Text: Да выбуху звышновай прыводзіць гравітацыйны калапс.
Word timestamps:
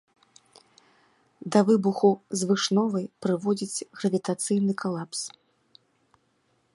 Да 1.55 1.59
выбуху 1.67 2.09
звышновай 2.41 3.05
прыводзіць 3.25 3.87
гравітацыйны 3.99 4.73
калапс. 4.83 5.21